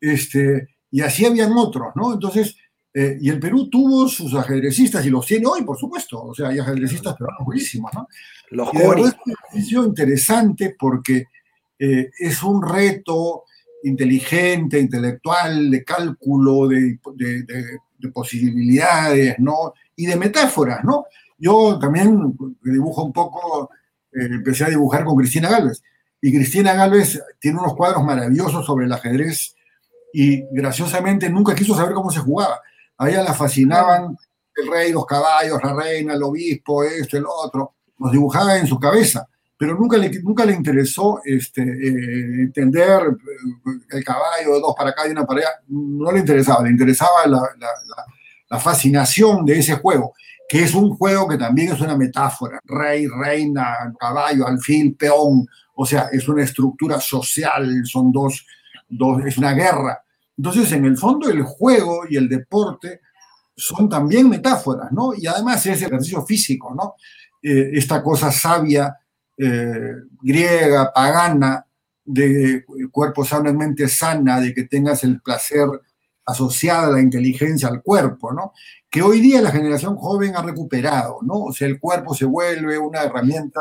[0.01, 2.13] Este, y así habían otros, ¿no?
[2.13, 2.57] Entonces,
[2.93, 6.23] eh, y el Perú tuvo sus ajedrecistas y los tiene hoy, por supuesto.
[6.23, 8.09] O sea, hay ajedrecistas peruanos buenísimos, ¿no?
[8.51, 11.27] Los y es un ejercicio interesante porque
[11.79, 13.45] eh, es un reto
[13.85, 16.99] inteligente, intelectual, de cálculo, de,
[18.13, 19.75] posibilidades, ¿no?
[19.95, 21.05] Y de metáforas, ¿no?
[21.39, 23.71] Yo también dibujo un poco,
[24.13, 25.83] eh, empecé a dibujar con Cristina Galvez.
[26.21, 29.55] Y Cristina Galvez tiene unos cuadros maravillosos sobre el ajedrez
[30.13, 32.61] y graciosamente nunca quiso saber cómo se jugaba.
[33.01, 34.17] A ella la fascinaban
[34.55, 37.75] el rey, los caballos, la reina, el obispo, esto, el otro.
[37.99, 43.71] Los dibujaba en su cabeza, pero nunca le, nunca le interesó este, eh, entender eh,
[43.91, 45.51] el caballo de dos para acá y una para allá.
[45.69, 47.69] No le interesaba, le interesaba la, la,
[48.51, 50.13] la fascinación de ese juego
[50.51, 52.59] que es un juego que también es una metáfora.
[52.65, 55.47] Rey, reina, caballo, alfil, peón.
[55.77, 58.45] O sea, es una estructura social, son dos,
[58.89, 60.03] dos, es una guerra.
[60.41, 63.03] Entonces, en el fondo, el juego y el deporte
[63.55, 65.13] son también metáforas, ¿no?
[65.15, 66.95] Y además es ejercicio físico, ¿no?
[67.43, 68.97] Eh, esta cosa sabia,
[69.37, 71.67] eh, griega, pagana,
[72.03, 75.69] de cuerpo sano mente sana, de que tengas el placer
[76.25, 78.55] asociado a la inteligencia al cuerpo, ¿no?
[78.89, 81.35] Que hoy día la generación joven ha recuperado, ¿no?
[81.35, 83.61] O sea, el cuerpo se vuelve una herramienta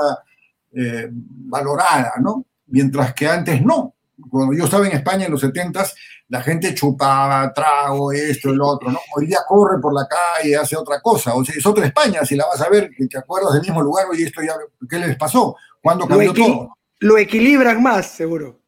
[0.72, 2.46] eh, valorada, ¿no?
[2.68, 3.96] Mientras que antes no.
[4.30, 5.86] Cuando yo estaba en España en los 70
[6.30, 9.00] la gente chupaba, trago, esto, el otro, ¿no?
[9.16, 11.34] Hoy día corre por la calle, hace otra cosa.
[11.34, 13.82] O sea, es otra España, si la vas a ver, que te acuerdas del mismo
[13.82, 14.54] lugar, y esto ya,
[14.88, 15.56] ¿qué les pasó?
[15.82, 16.70] ¿Cuándo cambió todo?
[17.00, 18.60] Lo equilibran más, seguro.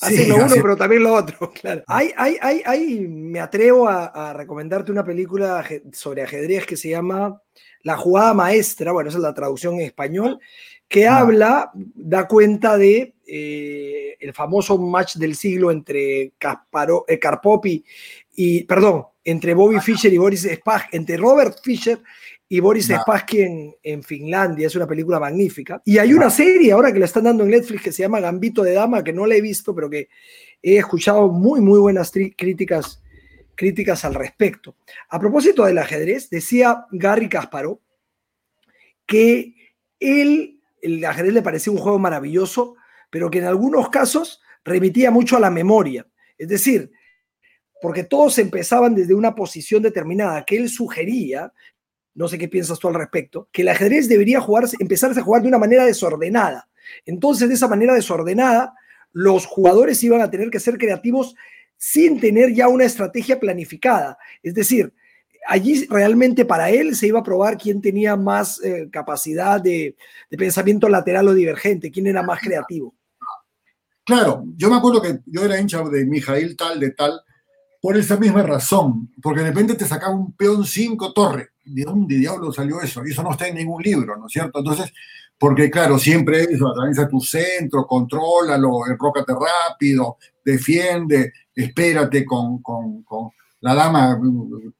[0.00, 1.82] Hacen lo uno, pero también lo otro, claro.
[1.86, 6.90] Hay, hay, hay, hay me atrevo a, a, recomendarte una película sobre ajedrez que se
[6.90, 7.40] llama
[7.82, 10.38] La jugada maestra, bueno, esa es la traducción en español,
[10.88, 17.84] que habla, da cuenta de eh, el famoso match del siglo entre Kasparo, eh, Karpopi
[18.36, 22.00] y, perdón, entre Bobby Fischer y Boris Spassky, entre Robert Fischer
[22.48, 24.68] y Boris Spassky en, en, Finlandia.
[24.68, 25.82] Es una película magnífica.
[25.84, 28.62] Y hay una serie ahora que la están dando en Netflix que se llama Gambito
[28.62, 30.08] de Dama, que no la he visto, pero que
[30.62, 33.02] he escuchado muy, muy buenas críticas,
[33.56, 34.76] críticas al respecto.
[35.08, 37.80] A propósito del ajedrez, decía Gary Kasparov
[39.04, 39.54] que
[39.98, 42.76] él el ajedrez le parecía un juego maravilloso,
[43.10, 46.06] pero que en algunos casos remitía mucho a la memoria.
[46.38, 46.90] Es decir,
[47.80, 51.52] porque todos empezaban desde una posición determinada que él sugería,
[52.14, 55.42] no sé qué piensas tú al respecto, que el ajedrez debería jugarse, empezarse a jugar
[55.42, 56.68] de una manera desordenada.
[57.04, 58.74] Entonces, de esa manera desordenada,
[59.12, 61.34] los jugadores iban a tener que ser creativos
[61.76, 64.18] sin tener ya una estrategia planificada.
[64.42, 64.92] Es decir,
[65.46, 69.96] allí realmente para él se iba a probar quién tenía más eh, capacidad de,
[70.30, 72.94] pensamiento lateral o divergente, quién era más creativo.
[74.04, 77.20] Claro, yo me acuerdo que yo era hincha de Mijail tal, de tal,
[77.80, 81.50] por esa misma razón, porque de repente te sacaba un peón 5 torre.
[81.64, 83.04] ¿De dónde diablo salió eso?
[83.04, 84.60] Y eso no está en ningún libro, ¿no es cierto?
[84.60, 84.92] Entonces,
[85.38, 93.30] porque claro, siempre eso, atraviesa tu centro, contrólalo, enrócate rápido, defiende, espérate con, con, con
[93.60, 94.20] la dama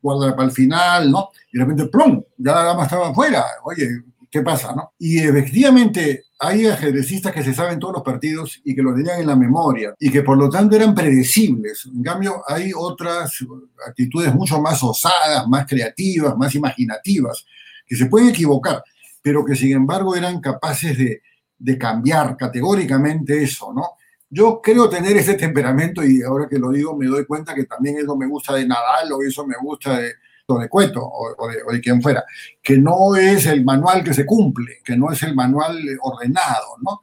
[0.01, 1.31] guarda para el final, ¿no?
[1.53, 2.23] Y de repente, ¡plum!
[2.37, 3.45] Ya la dama estaba afuera.
[3.65, 3.89] Oye,
[4.31, 4.93] ¿qué pasa, no?
[4.99, 9.27] Y efectivamente hay ajedrecistas que se saben todos los partidos y que lo tenían en
[9.27, 11.89] la memoria y que por lo tanto eran predecibles.
[11.93, 13.39] En cambio, hay otras
[13.87, 17.47] actitudes mucho más osadas, más creativas, más imaginativas,
[17.87, 18.83] que se pueden equivocar,
[19.23, 21.23] pero que sin embargo eran capaces de,
[21.59, 23.93] de cambiar categóricamente eso, ¿no?
[24.29, 27.99] Yo creo tener ese temperamento y ahora que lo digo me doy cuenta que también
[27.99, 30.15] eso me gusta de Nadal o eso me gusta de,
[30.55, 32.25] de Cueto o, de, o, de, quien fuera,
[32.63, 37.01] que no es el manual que se cumple, que no es el manual ordenado, ¿no?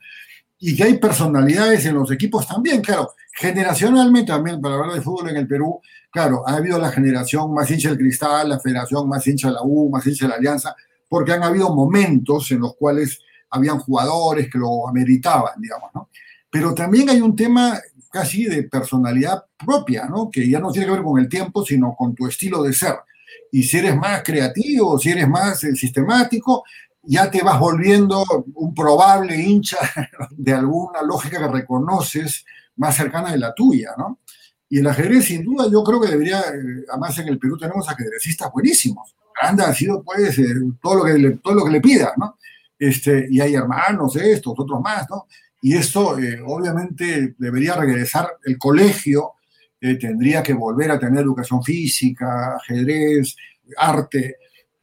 [0.60, 5.30] Y que hay personalidades en los equipos también, claro, generacionalmente también, para hablar de fútbol
[5.30, 9.28] en el Perú, claro, ha habido la generación más hincha del Cristal, la federación más
[9.28, 10.74] hincha de la U, más hincha de la Alianza,
[11.10, 16.10] porque han habido momentos en los cuales habían jugadores que lo ameritaban, digamos, ¿no?
[16.54, 20.30] Pero también hay un tema casi de personalidad propia, ¿no?
[20.30, 22.94] Que ya no tiene que ver con el tiempo, sino con tu estilo de ser.
[23.52, 26.64] Y si eres más creativo, si eres más eh, sistemático,
[27.02, 29.80] ya te vas volviendo un probable hincha
[30.30, 34.20] de alguna lógica que reconoces más cercana de la tuya, ¿no?
[34.70, 37.90] Y el ajedrez, sin duda, yo creo que debería, eh, además en el Perú tenemos
[37.90, 39.16] ajedrecistas buenísimos.
[39.42, 42.38] Anda ha sido, pues, eh, todo, lo que le, todo lo que le pida, ¿no?
[42.78, 45.26] Este, y hay hermanos, estos, otros más, ¿no?
[45.64, 49.36] Y esto eh, obviamente debería regresar, el colegio
[49.80, 53.34] eh, tendría que volver a tener educación física, ajedrez,
[53.78, 54.36] arte,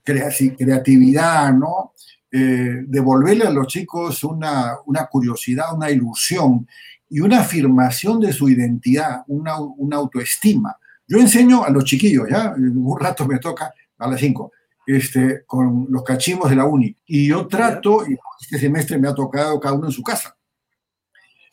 [0.02, 1.92] creatividad, ¿no?
[2.32, 6.66] Eh, devolverle a los chicos una, una, curiosidad, una ilusión
[7.10, 10.74] y una afirmación de su identidad, una, una autoestima.
[11.06, 12.54] Yo enseño a los chiquillos, ¿ya?
[12.56, 14.50] Un rato me toca, a las 5,
[14.86, 16.96] este, con los cachimos de la uni.
[17.04, 20.34] Y yo trato, y este semestre me ha tocado cada uno en su casa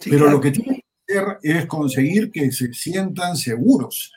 [0.04, 4.14] pero lo que tiene que hacer es conseguir que se sientan seguros,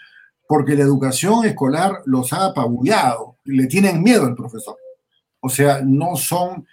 [0.48, 4.76] porque la educación escolar los ha apabullado, le tienen miedo al profesor.
[5.40, 6.66] O sea, no son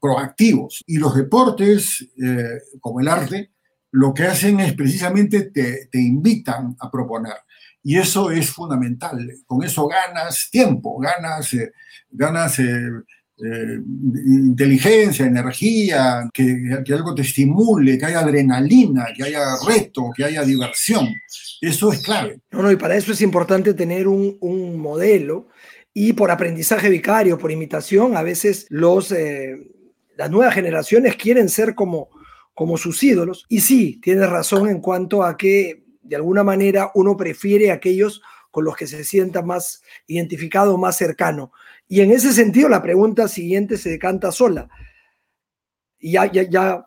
[0.00, 0.84] proactivos.
[0.86, 2.06] Y los deportes,
[2.80, 3.50] como el arte,
[3.90, 7.34] lo que hacen es precisamente te, te invitan a proponer.
[7.82, 9.18] Y eso es fundamental.
[9.46, 11.72] Con eso ganas tiempo, ganas, eh,
[12.10, 12.60] ganas
[13.44, 13.80] eh, eh,
[14.26, 21.08] inteligencia, energía, que, algo te estimule, que haya adrenalina, que haya reto, que haya diversión.
[21.60, 22.40] Eso es clave.
[22.50, 25.48] No, no, y para eso es importante tener un, un modelo
[25.94, 29.12] y por aprendizaje vicario, por imitación, a veces los,
[30.16, 32.10] las nuevas generaciones quieren ser como,
[32.54, 33.46] como sus ídolos.
[33.48, 38.64] Y sí, tienes razón en cuanto a que de alguna manera uno prefiere aquellos con
[38.64, 41.52] los que se sienta más identificado, más cercano.
[41.86, 44.68] Y en ese sentido, la pregunta siguiente se decanta sola.
[45.98, 46.86] Y ya, ya, ya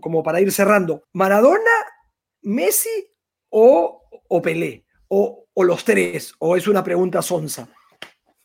[0.00, 1.70] como para ir cerrando, ¿Maradona,
[2.42, 3.08] Messi
[3.50, 4.84] o, o Pelé?
[5.08, 6.34] O, o, los tres?
[6.38, 7.68] ¿O es una pregunta sonsa?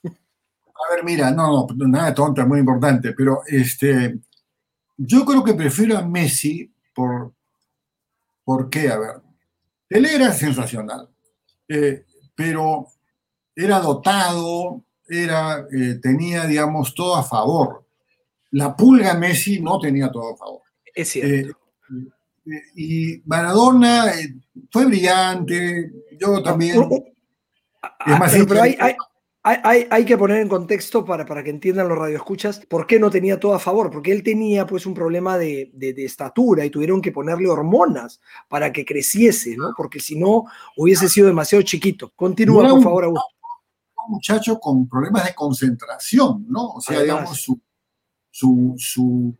[0.04, 4.19] A ver, mira, no, nada tonta, muy importante, pero este,
[4.97, 7.34] yo creo que prefiero a Messi por,
[8.43, 8.89] ¿por qué?
[8.89, 9.21] A ver,
[9.89, 11.10] él era sensacional,
[11.67, 12.06] eh,
[12.42, 12.88] pero
[13.56, 17.86] era dotado, era, eh, tenía, digamos, todo a favor.
[18.50, 20.62] La pulga Messi no tenía todo a favor.
[20.96, 21.56] Es cierto.
[22.46, 24.12] Eh, y Maradona
[24.72, 26.82] fue brillante, yo también.
[28.08, 28.96] es más, pero hay, hay,
[30.06, 33.54] que poner en contexto para, para que entiendan los radioescuchas por qué no tenía todo
[33.54, 38.22] a favor, porque él tenía pues un problema de, estatura y tuvieron que ponerle hormonas
[38.48, 39.74] para que creciese, ¿no?
[39.76, 40.46] Porque si no
[40.78, 42.12] hubiese sido demasiado chiquito.
[42.16, 43.28] Continúa, por favor, Augusto.
[44.08, 46.74] Un muchacho con problemas de concentración, ¿no?
[46.74, 47.60] O sea, digamos, su,
[48.30, 49.36] su, su,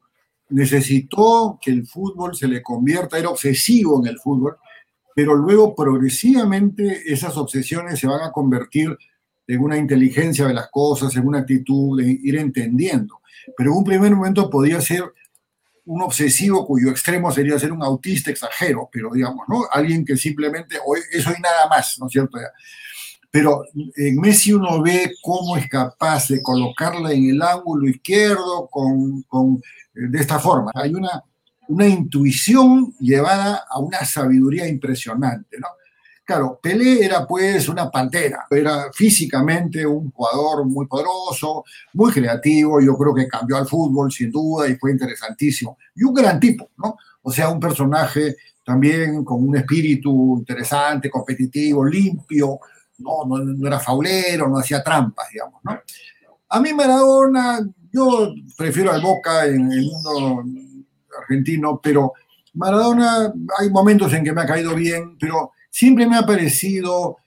[0.50, 4.58] necesitó que el fútbol se le convierta, era obsesivo en el fútbol,
[5.16, 8.98] pero luego progresivamente esas obsesiones se van a convertir en
[9.60, 13.22] una inteligencia de las cosas, en una actitud de ir entendiendo.
[13.58, 15.04] Pero en un primer momento podía ser
[15.86, 19.64] un obsesivo cuyo extremo sería ser un autista exagero, pero digamos, ¿no?
[19.72, 20.78] Alguien que simplemente,
[21.12, 22.38] eso y nada más, ¿no es cierto?
[23.32, 23.64] Pero
[23.96, 29.62] en Messi uno ve cómo es capaz de colocarla en el ángulo izquierdo con, con
[29.94, 30.72] de esta forma.
[30.76, 31.24] Hay una,
[31.68, 35.68] una intuición llevada a una sabiduría impresionante, ¿no?
[36.24, 42.96] Claro, Pelé era pues una pantera, era físicamente un jugador muy poderoso, muy creativo, yo
[42.96, 45.78] creo que cambió al fútbol sin duda y fue interesantísimo.
[45.96, 46.96] Y un gran tipo, ¿no?
[47.24, 52.60] O sea, un personaje también con un espíritu interesante, competitivo, limpio,
[53.00, 55.80] no, no, era faulero, no hacía trampas, digamos, ¿no?
[56.50, 57.60] A mí Maradona,
[57.92, 60.44] yo prefiero al Boca en el mundo
[61.20, 62.14] argentino, pero
[62.54, 67.18] Maradona hay momentos en que me ha caído bien, pero Siempre me ha parecido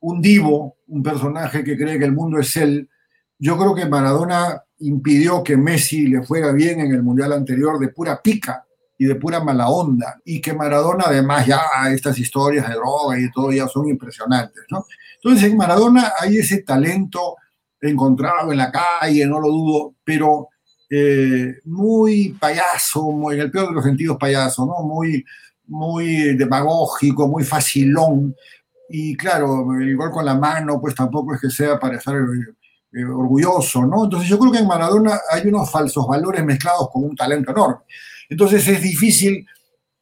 [0.00, 2.88] un divo, un personaje que cree que el mundo es él.
[3.38, 7.88] Yo creo que Maradona impidió que Messi le fuera bien en el Mundial anterior de
[7.88, 8.64] pura pica
[8.96, 10.20] y de pura mala onda.
[10.24, 11.60] Y que Maradona, además, ya
[11.92, 14.86] estas historias de droga y todo ya son impresionantes, ¿no?
[15.16, 17.36] Entonces, en Maradona hay ese talento
[17.80, 20.48] encontrado en la calle, no lo dudo, pero
[20.88, 24.86] eh, muy payaso, muy, en el peor de los sentidos payaso, ¿no?
[24.86, 25.24] Muy,
[25.68, 28.34] muy demagógico, muy facilón.
[28.88, 33.04] Y claro, el gol con la mano, pues tampoco es que sea para estar eh,
[33.04, 34.04] orgulloso, ¿no?
[34.04, 37.84] Entonces yo creo que en Maradona hay unos falsos valores mezclados con un talento enorme.
[38.28, 39.46] Entonces es difícil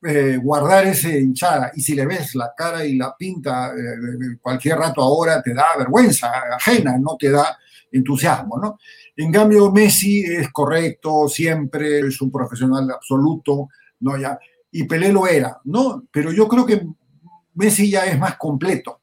[0.02, 1.72] eh, guardar ese hinchada.
[1.74, 5.66] Y si le ves la cara y la pinta eh, cualquier rato ahora, te da
[5.76, 7.58] vergüenza ajena, no te da
[7.90, 8.78] entusiasmo, ¿no?
[9.16, 13.68] En cambio, Messi es correcto siempre, es un profesional absoluto,
[14.00, 14.16] ¿no?
[14.16, 14.38] Ya,
[14.70, 16.04] y Pelé lo era, ¿no?
[16.10, 16.86] Pero yo creo que
[17.54, 19.00] Messi ya es más completo.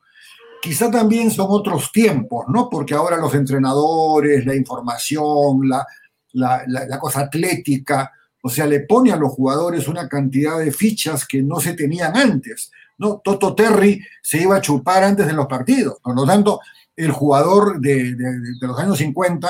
[0.62, 2.69] Quizá también son otros tiempos, ¿no?
[2.69, 5.86] Porque ahora los entrenadores, la información, la,
[6.34, 11.41] la, cosa atlética, o sea, le pone a los jugadores una cantidad de fichas que
[11.41, 13.21] no se tenían antes, ¿no?
[13.23, 16.60] Toto Terry se iba a chupar antes de los partidos, por lo tanto,
[16.95, 19.49] el jugador de, de, los años 50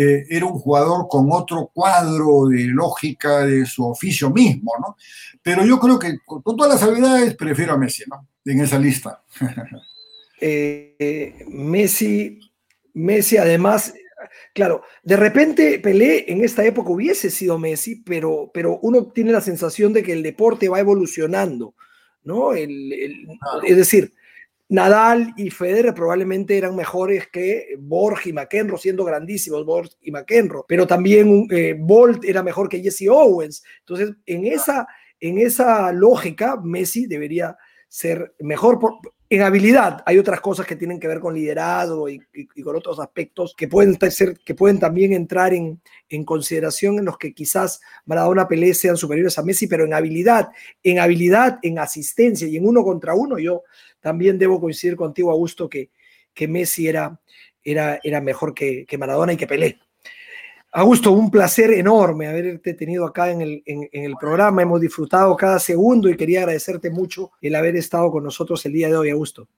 [0.00, 4.96] eh, era un jugador con otro cuadro de lógica de su oficio mismo, ¿no?
[5.42, 8.28] Pero yo creo que con, todas las habilidades prefiero a Messi, ¿no?
[8.44, 9.22] En esa lista.
[10.40, 12.38] Eh, Messi,
[12.94, 13.92] Messi además,
[14.54, 19.40] claro, de repente Pelé en esta época hubiese sido Messi, pero, pero uno tiene la
[19.40, 21.74] sensación de que el deporte va evolucionando,
[22.22, 22.52] ¿no?
[22.54, 24.14] Es decir,
[24.70, 30.64] Nadal y Federer probablemente eran mejores que Borg y McEnroe, siendo grandísimos Borg y McEnroe,
[30.68, 33.62] pero también eh, Bolt era mejor que Jesse Owens.
[33.80, 34.86] Entonces, en esa,
[35.20, 37.56] en esa lógica, Messi debería
[37.88, 38.78] ser mejor.
[39.30, 40.02] en habilidad.
[40.04, 42.20] Hay otras cosas que tienen que ver con liderazgo y,
[42.62, 47.16] con otros aspectos que pueden, ser, que pueden también entrar en, en, consideración en los
[47.18, 50.48] que quizás Maradona Pelé sean superiores a Messi, pero en habilidad,
[50.82, 53.64] en habilidad, en asistencia y en uno contra uno, yo
[54.00, 55.90] también debo coincidir contigo, Augusto, que,
[56.34, 57.20] que Messi era,
[57.62, 59.78] era, era mejor que, que Maradona y que Pelé.
[60.70, 64.60] Augusto, un placer enorme haberte tenido acá en el, en, el, programa.
[64.60, 68.88] Hemos disfrutado cada segundo y quería agradecerte mucho el haber estado con nosotros el día
[68.88, 69.48] de hoy, Augusto.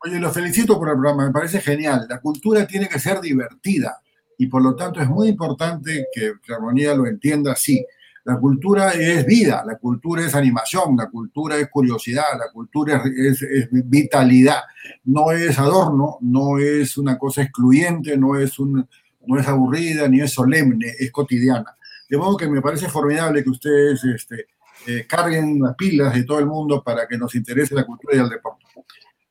[0.00, 2.06] Oye, lo felicito por el programa, me parece genial.
[2.08, 4.02] La cultura tiene que ser divertida
[4.38, 7.86] y por lo tanto es muy importante que la armonía lo entienda así.
[8.26, 13.40] La cultura es vida, la cultura es animación, la cultura es curiosidad, la cultura es,
[13.40, 14.62] es, vitalidad,
[15.04, 18.84] no es adorno, no es una cosa excluyente, no es un,
[19.26, 21.76] no es aburrida ni es solemne, es cotidiana.
[22.10, 24.46] De modo que me parece formidable que ustedes este,
[24.88, 28.18] eh, carguen las pilas de todo el mundo para que nos interese la cultura y
[28.18, 28.64] el deporte.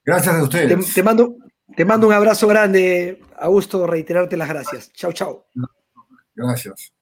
[0.05, 0.93] Gracias a ustedes.
[0.93, 1.35] Te, mando,
[1.75, 4.93] te mando un abrazo grande, Augusto, reiterarte las gracias.
[4.93, 5.47] Chao, chao.
[6.33, 6.94] Gracias.